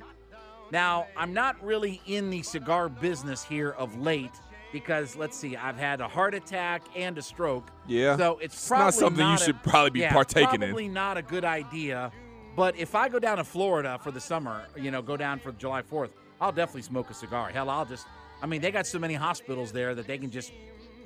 [0.73, 4.33] Now, I'm not really in the cigar business here of late
[4.81, 7.71] because let's see, I've had a heart attack and a stroke.
[7.87, 8.15] Yeah.
[8.19, 10.69] So it's, It's probably not something you a- should probably be yeah, partaking in.
[10.69, 12.13] Probably not a good idea.
[12.55, 15.53] But if I go down to Florida for the summer, you know, go down for
[15.53, 16.11] July 4th,
[16.43, 17.49] I'll definitely smoke a cigar.
[17.49, 18.07] Hell, I'll just,
[18.43, 20.53] I mean, they got so many hospitals there that they can just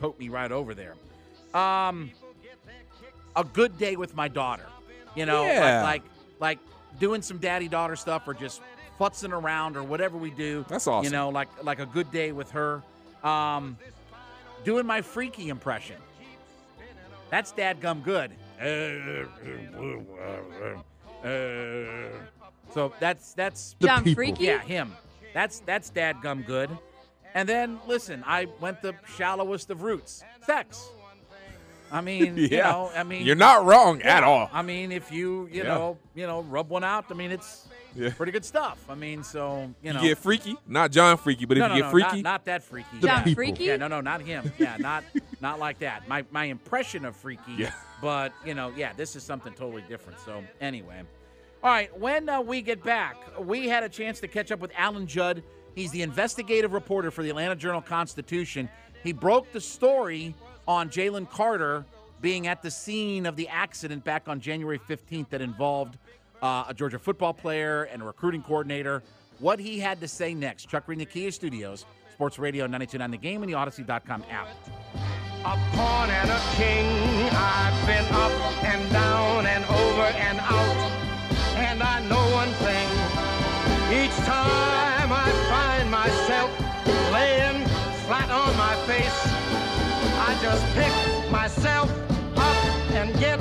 [0.01, 0.95] poke me right over there.
[1.55, 2.11] Um,
[3.37, 4.67] a good day with my daughter,
[5.15, 5.83] you know, Yeah.
[5.85, 6.03] like,
[6.41, 8.63] like, like doing some daddy daughter stuff or just
[8.99, 10.65] futzing around or whatever we do.
[10.69, 11.05] That's awesome.
[11.05, 12.83] You know, like, like a good day with her.
[13.25, 13.77] Um,
[14.65, 15.97] doing my freaky impression.
[17.31, 18.33] That's dadgum good.
[22.73, 24.17] So that's that's The John people.
[24.17, 24.45] Freaky?
[24.45, 24.97] Yeah, him.
[25.35, 26.71] That's that's dadgum good.
[27.35, 30.25] And then listen, I went the shallowest of routes.
[30.45, 30.89] Sex.
[31.93, 34.49] I mean, you know, I mean You're not wrong at all.
[34.53, 35.69] I mean, if you, you Yeah.
[35.75, 38.11] know, you know, rub one out, I mean, it's Yeah.
[38.11, 38.85] pretty good stuff.
[38.89, 40.01] I mean, so, you You know.
[40.01, 42.63] get freaky, not John freaky, but if you no, get no, freaky, not, not that
[42.63, 42.99] freaky.
[43.01, 43.23] The yeah.
[43.23, 43.35] people.
[43.35, 43.65] Freaky?
[43.65, 44.53] Yeah, no, no, not him.
[44.59, 45.05] Yeah, not
[45.41, 46.09] not like that.
[46.09, 47.53] My my impression of freaky.
[47.57, 47.73] Yeah.
[48.01, 50.21] But you know, yeah, this is something totally different.
[50.21, 51.03] So anyway,
[51.63, 51.97] all right.
[51.99, 55.43] When uh, we get back, we had a chance to catch up with Alan Judd.
[55.75, 58.69] He's the investigative reporter for the Atlanta Journal Constitution.
[59.03, 60.35] He broke the story
[60.67, 61.85] on Jalen Carter
[62.21, 65.97] being at the scene of the accident back on January 15th that involved
[66.43, 69.03] uh, a Georgia football player and a recruiting coordinator.
[69.39, 70.69] What he had to say next.
[70.69, 74.49] Chuck Green, the Kia Studios, Sports Radio 929 The Game, and the Audacy.com app.
[75.45, 76.87] A pawn and a king.
[77.33, 80.77] I've been up and down and over and out.
[81.57, 82.89] And I know one thing.
[83.91, 86.51] Each time I find myself
[87.11, 87.67] laying
[88.07, 89.21] flat on my face,
[90.29, 91.91] I just pick myself
[92.37, 93.41] up and get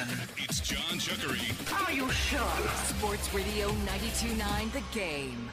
[0.00, 0.44] So who is this person?
[0.44, 1.86] It's John Chuckery.
[1.86, 2.40] Are you sure?
[2.84, 5.50] Sports Radio 92.9 The Game.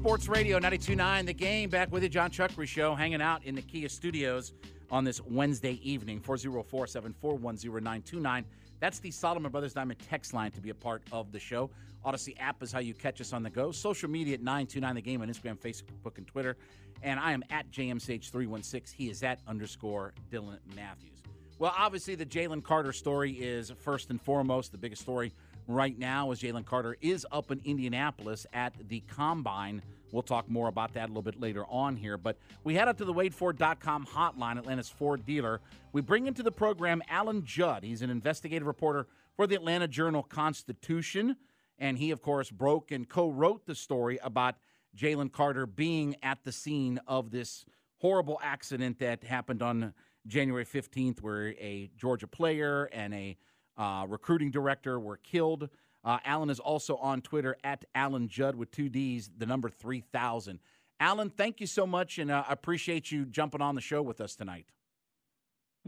[0.00, 1.68] Sports Radio 929 The Game.
[1.68, 4.54] Back with you, John Chuckery Show, hanging out in the Kia studios
[4.90, 6.18] on this Wednesday evening.
[6.18, 8.46] 404 741 0929.
[8.80, 11.68] That's the Solomon Brothers Diamond text line to be a part of the show.
[12.04, 13.72] Audacy app is how you catch us on the go.
[13.72, 16.56] Social media at 929 The Game on Instagram, Facebook, and Twitter.
[17.02, 18.92] And I am at JMSH316.
[18.92, 21.22] He is at underscore Dylan Matthews.
[21.58, 25.32] Well, obviously, the Jalen Carter story is first and foremost the biggest story
[25.66, 29.82] right now as Jalen Carter is up in Indianapolis at the Combine.
[30.10, 32.16] We'll talk more about that a little bit later on here.
[32.16, 35.60] But we head up to the WadeFord.com hotline, Atlanta's Ford dealer.
[35.92, 37.84] We bring into the program Alan Judd.
[37.84, 41.36] He's an investigative reporter for the Atlanta Journal Constitution.
[41.80, 44.56] And he, of course, broke and co wrote the story about
[44.96, 47.64] Jalen Carter being at the scene of this
[47.98, 49.94] horrible accident that happened on
[50.26, 53.36] January 15th, where a Georgia player and a
[53.76, 55.70] uh, recruiting director were killed.
[56.04, 60.60] Uh, Alan is also on Twitter at Alan Judd with two D's, the number 3000.
[60.98, 64.20] Alan, thank you so much, and uh, I appreciate you jumping on the show with
[64.20, 64.66] us tonight.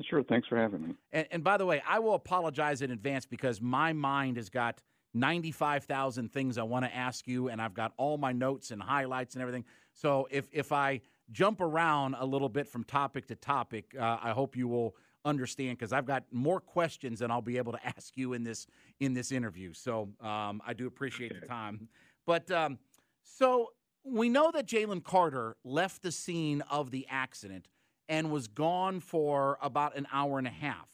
[0.08, 0.22] Sure.
[0.22, 0.94] Thanks for having me.
[1.12, 4.80] And, and by the way, I will apologize in advance because my mind has got
[5.14, 9.34] 95,000 things I want to ask you, and I've got all my notes and highlights
[9.34, 9.64] and everything.
[9.94, 14.30] So if, if I jump around a little bit from topic to topic, uh, I
[14.30, 18.16] hope you will understand because I've got more questions than I'll be able to ask
[18.16, 18.66] you in this
[19.00, 19.72] in this interview.
[19.72, 21.88] So um, I do appreciate the time.
[22.26, 22.78] But um,
[23.22, 23.72] so
[24.04, 27.68] we know that Jalen Carter left the scene of the accident
[28.08, 30.88] and was gone for about an hour and a half.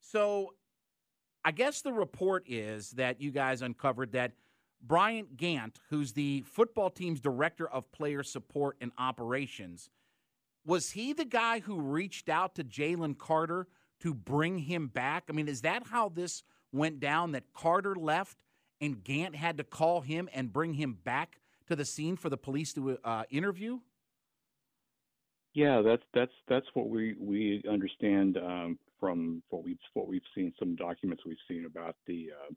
[0.00, 0.54] So
[1.44, 4.32] I guess the report is that you guys uncovered that
[4.80, 9.90] Bryant Gant, who's the football team's director of player support and operations,
[10.64, 13.66] was he the guy who reached out to Jalen Carter
[14.00, 15.24] to bring him back?
[15.28, 17.32] I mean, is that how this went down?
[17.32, 18.38] That Carter left
[18.80, 22.36] and Gant had to call him and bring him back to the scene for the
[22.36, 23.80] police to uh, interview?
[25.54, 30.52] Yeah, that's that's that's what we we understand um, from what we've what we've seen,
[30.60, 32.54] some documents we've seen about the uh,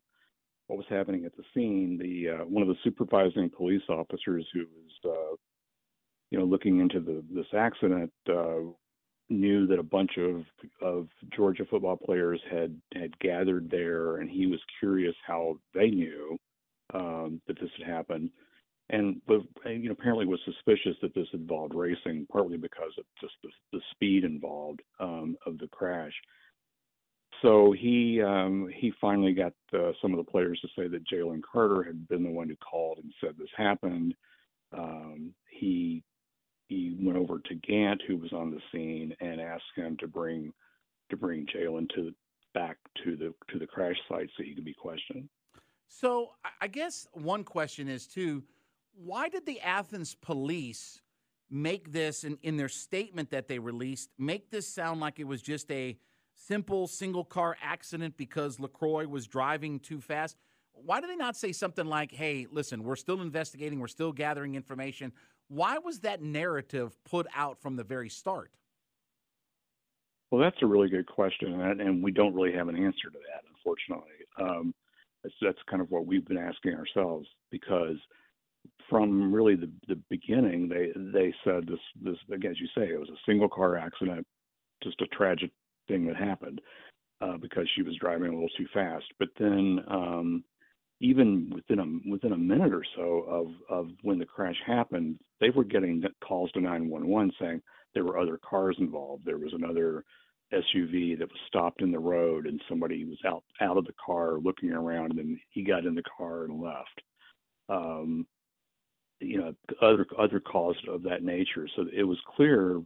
[0.68, 1.98] what was happening at the scene.
[2.00, 5.36] The uh, one of the supervising police officers who was uh,
[6.30, 8.60] you know looking into the this accident uh,
[9.28, 10.44] knew that a bunch of
[10.80, 16.38] of Georgia football players had had gathered there, and he was curious how they knew
[16.94, 18.30] um, that this had happened
[18.90, 23.34] and but you know apparently was suspicious that this involved racing, partly because of just
[23.42, 26.12] the, the speed involved um, of the crash.
[27.42, 31.42] So he um, he finally got uh, some of the players to say that Jalen
[31.42, 34.14] Carter had been the one who called and said this happened.
[34.76, 36.02] Um, he
[36.68, 40.52] he went over to Gant, who was on the scene, and asked him to bring
[41.10, 42.12] to bring Jalen to
[42.54, 45.28] back to the to the crash site so he could be questioned.
[45.88, 46.30] So
[46.60, 48.42] I guess one question is too
[48.96, 51.00] why did the Athens police
[51.50, 55.42] make this in, in their statement that they released make this sound like it was
[55.42, 55.96] just a
[56.34, 60.36] simple single car accident because LeCroy was driving too fast?
[60.72, 64.54] Why did they not say something like, hey, listen, we're still investigating, we're still gathering
[64.54, 65.12] information?
[65.48, 68.50] Why was that narrative put out from the very start?
[70.30, 73.44] Well, that's a really good question, and we don't really have an answer to that,
[73.54, 74.10] unfortunately.
[74.38, 74.74] Um,
[75.40, 77.96] that's kind of what we've been asking ourselves because–
[78.88, 83.00] from really the, the beginning, they they said this this again, as you say, it
[83.00, 84.26] was a single car accident,
[84.82, 85.50] just a tragic
[85.88, 86.60] thing that happened
[87.20, 89.06] uh, because she was driving a little too fast.
[89.18, 90.44] But then, um,
[91.00, 95.50] even within a within a minute or so of of when the crash happened, they
[95.50, 97.62] were getting calls to 911 saying
[97.94, 99.24] there were other cars involved.
[99.24, 100.04] There was another
[100.52, 104.38] SUV that was stopped in the road, and somebody was out out of the car
[104.38, 107.02] looking around, and he got in the car and left.
[107.68, 108.26] Um,
[109.20, 111.68] you know other other cause of that nature.
[111.76, 112.82] So it was clear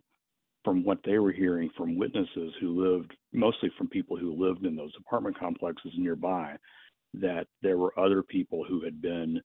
[0.64, 4.76] from what they were hearing from witnesses who lived mostly from people who lived in
[4.76, 6.56] those apartment complexes nearby
[7.14, 9.40] that there were other people who had been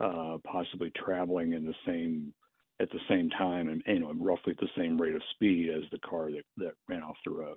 [0.00, 2.32] uh, possibly traveling in the same
[2.80, 5.82] at the same time and you know roughly at the same rate of speed as
[5.90, 7.56] the car that, that ran off the road.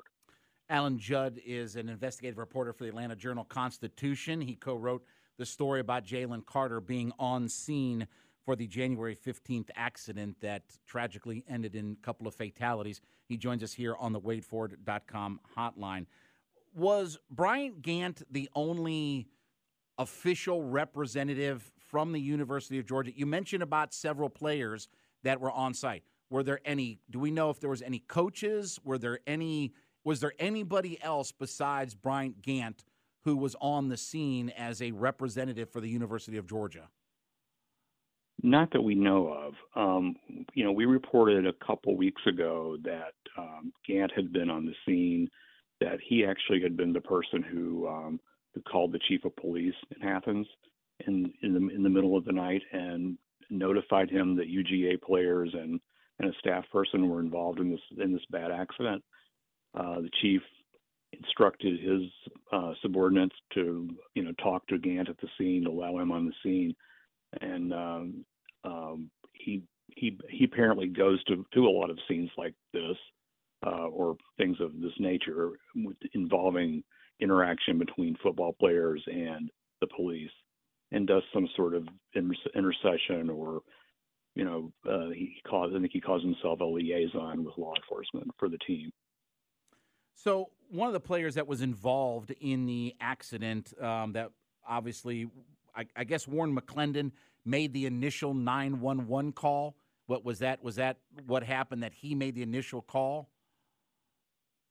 [0.70, 4.40] Alan Judd is an investigative reporter for the Atlanta Journal Constitution.
[4.40, 5.04] He co-wrote
[5.38, 8.08] the story about Jalen Carter being on scene
[8.46, 13.02] for the January 15th accident that tragically ended in a couple of fatalities.
[13.28, 16.06] He joins us here on the WadeFord.com hotline.
[16.74, 19.28] Was Bryant Gant the only
[19.98, 23.12] official representative from the University of Georgia?
[23.16, 24.88] You mentioned about several players
[25.24, 26.04] that were on site.
[26.30, 27.00] Were there any?
[27.10, 28.80] Do we know if there was any coaches?
[28.84, 29.74] Were there any?
[30.04, 32.86] Was there anybody else besides Bryant Gant
[33.24, 36.90] who was on the scene as a representative for the University of Georgia?
[38.44, 39.54] Not that we know of.
[39.76, 40.16] Um,
[40.54, 44.74] you know, we reported a couple weeks ago that um, Gant had been on the
[44.86, 45.30] scene,
[45.80, 48.20] that he actually had been the person who um,
[48.54, 50.48] who called the chief of police in Athens
[51.08, 53.18] in in the in the middle of the night and
[53.50, 55.80] notified him that UGA players and
[56.20, 59.04] and a staff person were involved in this in this bad accident.
[59.76, 60.42] Uh, the chief
[61.14, 62.02] instructed his
[62.52, 66.34] uh, subordinates to you know talk to Gant at the scene, allow him on the
[66.44, 66.76] scene,
[67.40, 68.26] and um,
[68.64, 69.64] um, he
[69.96, 72.98] he he apparently goes to to a lot of scenes like this
[73.66, 76.84] uh, or things of this nature with, involving
[77.20, 80.32] interaction between football players and the police,
[80.92, 83.62] and does some sort of inter- intercession or
[84.36, 88.32] you know uh, he calls I think he calls himself a liaison with law enforcement
[88.38, 88.92] for the team.
[90.16, 94.32] So one of the players that was involved in the accident um, that
[94.68, 95.28] obviously
[95.76, 97.12] I, I guess Warren McClendon
[97.46, 99.76] made the initial 911 call?
[100.08, 100.64] What was that?
[100.64, 103.30] Was that what happened that he made the initial call?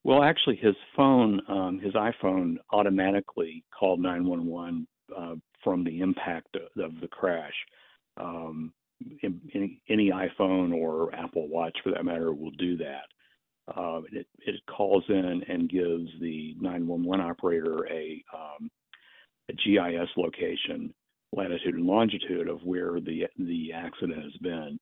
[0.03, 4.86] Well, actually, his phone, um, his iPhone, automatically called 911
[5.16, 7.55] uh, from the impact of, the crash.
[8.16, 8.72] Um,
[9.22, 13.05] any, any, iPhone or Apple Watch, for that matter, will do that.
[13.74, 18.70] Uh, it, it, calls in and gives the 911 operator a, um,
[19.53, 20.92] GIS location
[21.32, 24.78] latitude and longitude of where the the accident has been.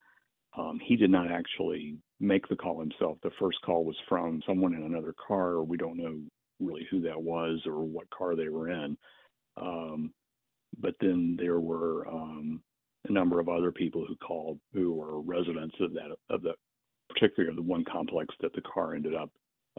[0.57, 3.19] Um, he did not actually make the call himself.
[3.23, 5.63] The first call was from someone in another car.
[5.63, 6.19] We don't know
[6.59, 8.97] really who that was or what car they were in.
[9.57, 10.13] Um,
[10.79, 12.63] but then there were um,
[13.09, 16.55] a number of other people who called who were residents of that of the
[17.11, 19.31] particularly of the one complex that the car ended up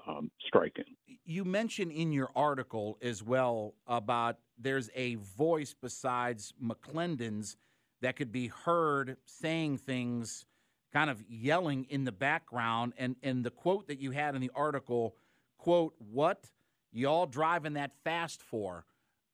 [0.07, 0.85] um, striking.
[1.25, 7.57] You mentioned in your article as well about there's a voice besides McClendon's
[8.01, 10.45] that could be heard saying things,
[10.93, 12.93] kind of yelling in the background.
[12.97, 15.15] And, and the quote that you had in the article,
[15.57, 16.49] quote, what
[16.91, 18.85] y'all driving that fast for.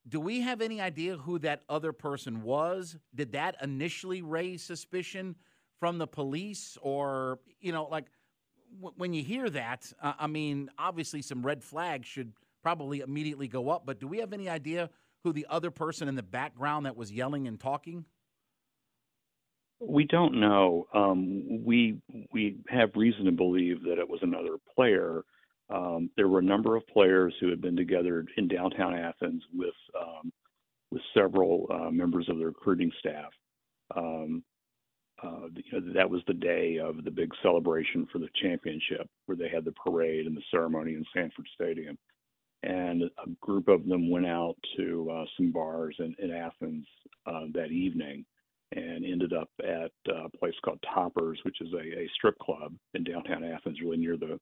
[0.07, 2.95] Do we have any idea who that other person was?
[3.13, 5.35] Did that initially raise suspicion
[5.79, 8.05] from the police, or you know, like
[8.79, 13.47] w- when you hear that, uh, I mean, obviously some red flags should probably immediately
[13.47, 13.85] go up.
[13.85, 14.89] But do we have any idea
[15.25, 18.05] who the other person in the background that was yelling and talking?
[19.79, 20.87] We don't know.
[20.93, 21.97] Um, we
[22.31, 25.23] we have reason to believe that it was another player.
[25.69, 29.73] Um, there were a number of players who had been together in downtown Athens with
[29.99, 30.31] um,
[30.91, 33.31] with several uh, members of the recruiting staff.
[33.95, 34.43] Um,
[35.23, 39.35] uh, you know, that was the day of the big celebration for the championship, where
[39.35, 41.97] they had the parade and the ceremony in Sanford Stadium.
[42.65, 46.85] And a group of them went out to uh, some bars in, in Athens
[47.27, 48.25] uh, that evening
[48.75, 52.73] and ended up at uh, a place called Toppers, which is a, a strip club
[52.95, 54.39] in downtown Athens, really near the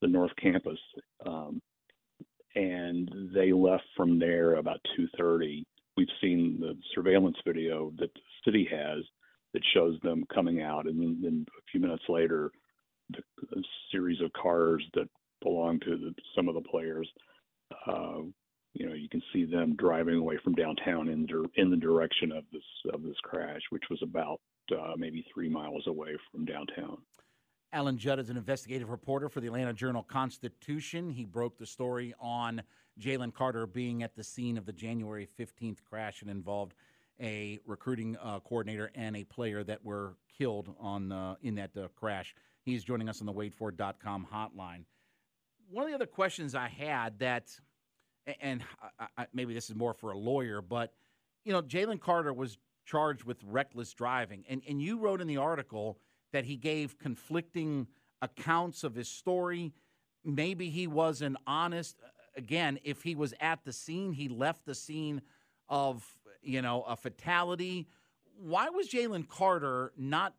[0.00, 0.78] the North Campus.
[1.26, 1.60] Um,
[2.54, 5.64] and they left from there about 2:30.
[5.96, 9.04] We've seen the surveillance video that the city has
[9.52, 12.50] that shows them coming out, and then, then a few minutes later,
[13.10, 13.22] the,
[13.56, 15.08] a series of cars that
[15.42, 17.08] belong to the, some of the players.
[17.86, 18.22] Uh,
[18.72, 22.44] you know, you can see them driving away from downtown in in the direction of
[22.52, 22.62] this
[22.92, 24.40] of this crash, which was about
[24.72, 26.98] uh, maybe three miles away from downtown.
[27.72, 31.08] Alan Judd is an investigative reporter for the Atlanta Journal Constitution.
[31.08, 32.62] He broke the story on
[33.00, 36.74] Jalen Carter being at the scene of the January 15th crash and involved
[37.20, 41.86] a recruiting uh, coordinator and a player that were killed on uh, in that uh,
[41.94, 42.34] crash.
[42.62, 44.84] He's joining us on the WadeFord.com hotline.
[45.70, 47.48] One of the other questions I had that,
[48.40, 48.64] and
[48.98, 50.92] I, I, maybe this is more for a lawyer, but
[51.44, 55.36] you know, Jalen Carter was charged with reckless driving, and and you wrote in the
[55.36, 55.98] article
[56.32, 57.86] that he gave conflicting
[58.20, 59.72] accounts of his story.
[60.24, 61.96] Maybe he wasn't honest.
[62.36, 65.22] Again, if he was at the scene, he left the scene
[65.68, 66.04] of
[66.42, 67.86] you know, a fatality.
[68.36, 70.34] Why was Jalen Carter not?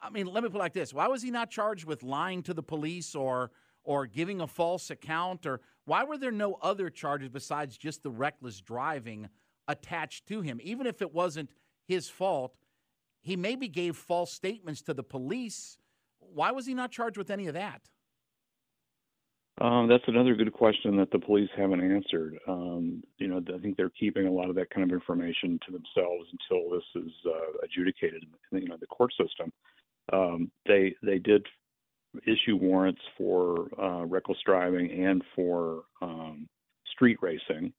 [0.00, 2.42] I mean, let me put it like this: Why was he not charged with lying
[2.44, 3.50] to the police or
[3.86, 8.10] or giving a false account, or why were there no other charges besides just the
[8.10, 9.28] reckless driving
[9.68, 10.60] attached to him?
[10.62, 11.50] Even if it wasn't
[11.86, 12.56] his fault,
[13.22, 15.78] he maybe gave false statements to the police.
[16.18, 17.82] Why was he not charged with any of that?
[19.60, 22.36] Um, that's another good question that the police haven't answered.
[22.46, 25.72] Um, you know, I think they're keeping a lot of that kind of information to
[25.72, 29.50] themselves until this is uh, adjudicated in you know the court system.
[30.12, 31.46] Um, they they did
[32.26, 36.48] issue warrants for uh, reckless driving and for um,
[36.92, 37.72] street racing,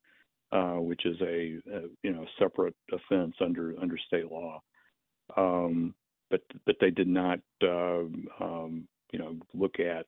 [0.52, 4.62] uh, which is a, a, you know separate offense under under state law.
[5.36, 5.94] Um,
[6.30, 8.04] but but they did not uh,
[8.40, 10.06] um, you know look at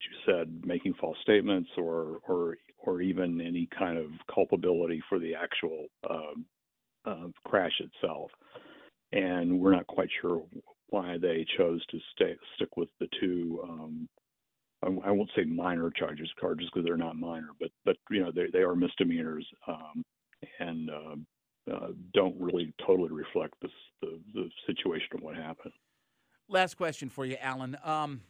[0.00, 5.18] as you said, making false statements or or or even any kind of culpability for
[5.18, 6.46] the actual um,
[7.04, 8.30] uh, crash itself.
[9.12, 10.42] And we're not quite sure
[10.90, 13.60] why they chose to stay stick with the two.
[13.68, 14.08] Um,
[14.82, 18.46] I won't say minor charges, charges because they're not minor, but but you know they
[18.52, 20.02] they are misdemeanors um,
[20.58, 23.68] and uh, uh, don't really totally reflect the
[24.34, 25.74] the situation of what happened.
[26.48, 27.76] Last question for you, Alan.
[27.84, 28.22] Um,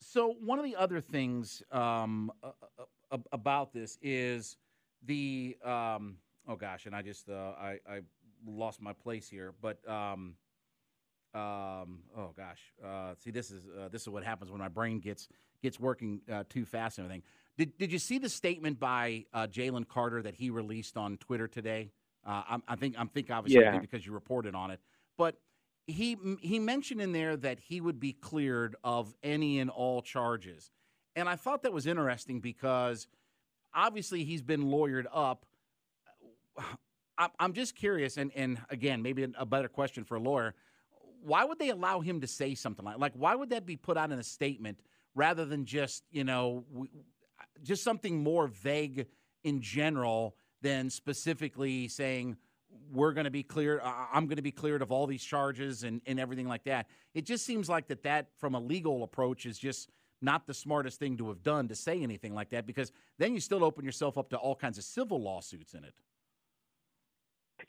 [0.00, 2.32] so one of the other things um,
[3.32, 4.56] about this is
[5.04, 6.16] the um,
[6.48, 8.00] oh gosh, and I just uh, I, I
[8.46, 10.34] lost my place here, but um,
[11.34, 15.00] um, oh gosh, uh, see this is uh, this is what happens when my brain
[15.00, 15.28] gets
[15.62, 17.22] gets working uh, too fast and everything.
[17.56, 21.90] Did Did you see the statement by Jalen Carter that he released on Twitter today?
[22.24, 23.78] I, I, think I'm think obviously yeah.
[23.78, 24.80] because you reported on it,
[25.18, 25.36] but
[25.86, 30.70] he he mentioned in there that he would be cleared of any and all charges,
[31.16, 33.08] and I thought that was interesting because
[33.74, 35.44] obviously he's been lawyered up.
[37.38, 40.54] I'm just curious, and and again, maybe a better question for a lawyer:
[41.22, 43.96] Why would they allow him to say something like like Why would that be put
[43.96, 44.78] out in a statement
[45.14, 46.64] rather than just you know
[47.62, 49.06] just something more vague
[49.44, 52.36] in general than specifically saying?
[52.92, 53.80] we're going to be cleared.
[53.84, 56.88] I'm going to be cleared of all these charges and, and everything like that.
[57.14, 59.88] It just seems like that that from a legal approach is just
[60.20, 63.40] not the smartest thing to have done to say anything like that because then you
[63.40, 65.94] still open yourself up to all kinds of civil lawsuits in it.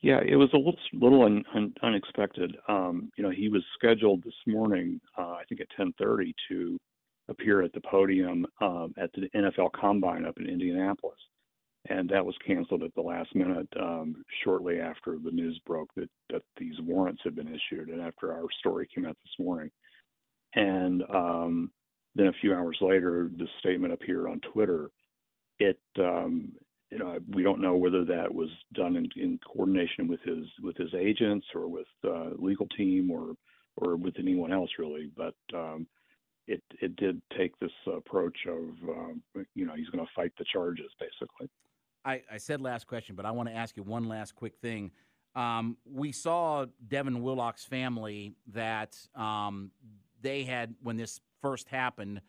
[0.02, 2.56] Yeah, it was a little, little un, un, unexpected.
[2.68, 6.78] Um, you know, he was scheduled this morning, uh, I think at 10:30, to
[7.30, 11.20] appear at the podium um, at the NFL Combine up in Indianapolis
[11.89, 16.10] and that was canceled at the last minute um, shortly after the news broke that,
[16.30, 19.70] that these warrants had been issued and after our story came out this morning.
[20.56, 21.72] And um,
[22.16, 24.89] then a few hours later, the statement appeared on Twitter
[25.60, 26.54] it um,
[26.94, 30.78] you know we don't know whether that was done in, in coordination with his with
[30.78, 33.34] his agents or with uh, legal team or
[33.78, 35.88] or with anyone else really, but um,
[36.48, 39.24] it it did take this approach of um,
[39.56, 41.50] you know he's going to fight the charges basically.
[42.06, 44.91] I, I said last question, but I want to ask you one last quick thing.
[45.36, 49.72] Um, we saw Devin Willock's family that um,
[50.22, 52.22] they had when this first happened.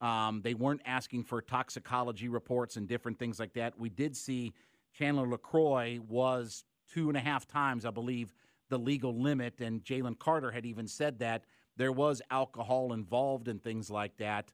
[0.00, 3.78] Um, they weren't asking for toxicology reports and different things like that.
[3.78, 4.52] We did see
[4.96, 8.32] Chandler LeCroy was two and a half times, I believe,
[8.68, 11.44] the legal limit, and Jalen Carter had even said that
[11.76, 14.52] there was alcohol involved and things like that.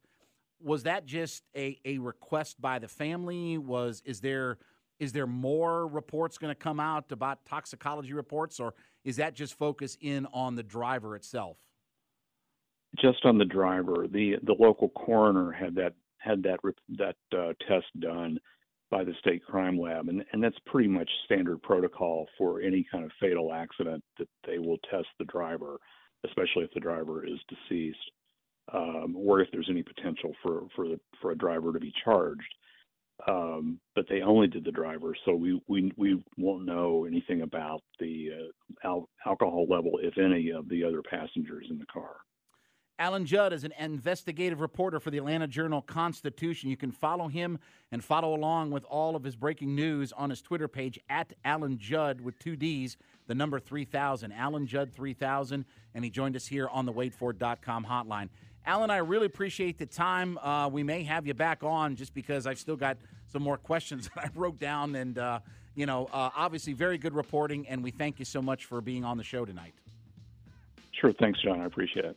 [0.61, 3.59] Was that just a, a request by the family?
[3.59, 4.59] Was is there
[5.01, 8.75] is there more reports going to come out about toxicology reports, or
[9.05, 11.59] is that just focus in on the driver itself?
[13.01, 14.07] Just on the driver.
[14.11, 16.61] the The local coroner had that had that
[16.97, 18.39] that uh, test done
[18.91, 23.05] by the state crime lab, and and that's pretty much standard protocol for any kind
[23.05, 25.79] of fatal accident that they will test the driver,
[26.25, 27.99] especially if the driver is deceased,
[28.73, 32.55] um, or if there's any potential for for the, for a driver to be charged
[33.29, 37.81] um, but they only did the driver, so we we we won't know anything about
[38.01, 42.17] the uh, al- alcohol level, if any, of the other passengers in the car.
[42.99, 46.71] Alan Judd is an investigative reporter for the Atlanta Journal Constitution.
[46.71, 47.59] You can follow him
[47.91, 51.77] and follow along with all of his breaking news on his Twitter page at Alan
[51.77, 55.65] Judd with two D's, the number 3000, Alan Judd 3000.
[55.93, 58.29] And he joined us here on the WadeFord.com hotline.
[58.65, 60.39] Alan, I really appreciate the time.
[60.39, 64.09] Uh, we may have you back on just because I've still got some more questions
[64.15, 64.95] that I wrote down.
[64.95, 65.41] And, uh,
[65.75, 69.05] you know, uh, obviously very good reporting, and we thank you so much for being
[69.05, 69.75] on the show tonight.
[70.93, 71.13] Sure.
[71.13, 71.61] Thanks, John.
[71.61, 72.17] I appreciate it.